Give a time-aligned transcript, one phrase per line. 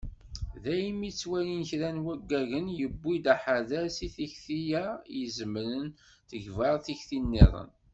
[0.63, 5.85] Daymi i ttwalin kra n waggagen, yewwi-d aḥader seg tikti-a i izemren
[6.29, 7.69] tegber tikti-nniḍen.